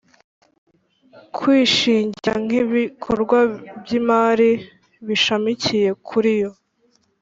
[1.35, 3.39] kwishingira nk ibikorwa
[3.81, 4.49] by imari
[5.07, 6.49] bishamikiye kuriyo